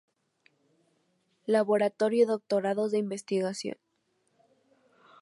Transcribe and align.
Laboratorio 1.45 2.23
y 2.23 2.25
Doctorados 2.25 2.91
de 2.91 2.97
investigación 2.97 3.77